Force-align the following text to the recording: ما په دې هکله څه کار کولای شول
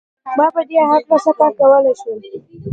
ما 0.37 0.47
په 0.55 0.61
دې 0.69 0.77
هکله 0.91 1.17
څه 1.23 1.31
کار 1.37 1.51
کولای 1.59 1.93
شول 2.01 2.19